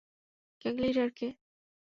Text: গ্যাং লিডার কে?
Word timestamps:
গ্যাং 0.61 0.75
লিডার 0.83 1.09
কে? 1.17 1.27